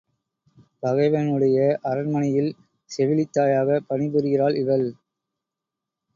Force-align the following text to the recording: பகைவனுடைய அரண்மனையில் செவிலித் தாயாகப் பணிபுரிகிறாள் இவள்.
பகைவனுடைய 0.79 1.57
அரண்மனையில் 1.81 2.49
செவிலித் 2.91 3.33
தாயாகப் 3.33 3.87
பணிபுரிகிறாள் 3.89 4.57
இவள். 4.57 4.87